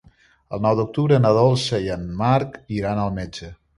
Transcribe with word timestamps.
El 0.57 0.61
nou 0.65 0.77
d'octubre 0.79 1.19
na 1.25 1.33
Dolça 1.39 1.81
i 1.89 1.91
en 1.97 2.07
Marc 2.23 2.59
iran 2.81 3.03
al 3.03 3.15
metge. 3.19 3.53